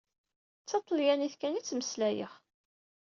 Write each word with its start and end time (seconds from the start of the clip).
D 0.61 0.65
taṭalyanit 0.69 1.33
kan 1.37 1.57
i 1.59 1.61
ttmeslayeɣ. 1.61 2.33